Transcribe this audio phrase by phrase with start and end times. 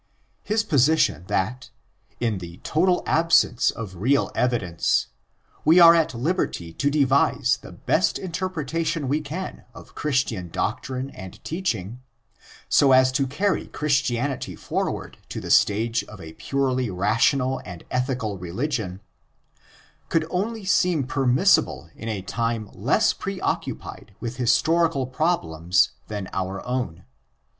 [0.41, 7.71] His position that—in the total absence of real evidence—we are at liberty to devise the
[7.71, 12.01] best interpretation we can of Chris tian doctrine and teaching,
[12.67, 17.83] so as to carry Christianity for ward to the stage of a purely rational and
[17.91, 19.01] ethical religion,
[20.09, 27.03] could only seem permissible in a time less pre occupied with historical problems than ourown.